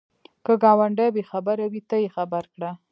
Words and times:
که 0.45 0.53
ګاونډی 0.63 1.07
بې 1.15 1.23
خبره 1.31 1.65
وي، 1.71 1.81
ته 1.89 1.95
یې 2.03 2.09
خبر 2.15 2.43
کړه 2.53 2.69